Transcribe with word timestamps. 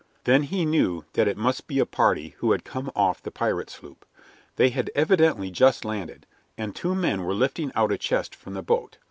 Then 0.23 0.41
he 0.41 0.65
knew 0.65 1.05
that 1.13 1.27
it 1.27 1.37
must 1.37 1.67
be 1.67 1.77
a 1.77 1.85
party 1.85 2.29
who 2.39 2.53
had 2.53 2.63
come 2.63 2.91
off 2.95 3.21
the 3.21 3.29
pirate 3.29 3.69
sloop. 3.69 4.03
They 4.55 4.71
had 4.71 4.89
evidently 4.95 5.51
just 5.51 5.85
landed, 5.85 6.25
and 6.57 6.75
two 6.75 6.95
men 6.95 7.23
were 7.23 7.35
lifting 7.35 7.71
out 7.75 7.91
a 7.91 7.99
chest 7.99 8.33
from 8.33 8.55
the 8.55 8.63
boat. 8.63 8.97